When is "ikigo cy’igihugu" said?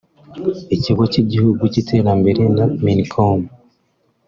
0.75-1.61